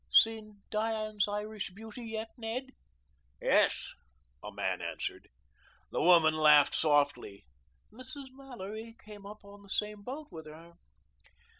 [0.11, 2.71] "Seen Diane's Irish beauty yet, Ned?"
[3.39, 3.93] "Yes,"
[4.43, 5.29] a man answered.
[5.91, 7.45] The woman laughed softly.
[7.93, 8.29] "Mrs.
[8.31, 10.73] Mallory came up on the same boat with her."